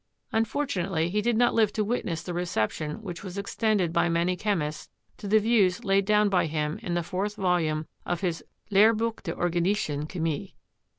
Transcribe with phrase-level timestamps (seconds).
[0.31, 4.89] Unfortunately he did not live to witness the reception which was extended by many chemists
[5.17, 9.21] to the views laid down by him in the fourth volume of his "Lehr buch
[9.21, 10.55] der Organischen Chemie."